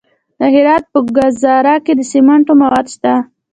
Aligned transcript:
د 0.39 0.41
هرات 0.53 0.83
په 0.93 0.99
ګذره 1.15 1.75
کې 1.85 1.93
د 1.95 2.01
سمنټو 2.11 2.53
مواد 2.61 2.85
شته. 2.93 3.13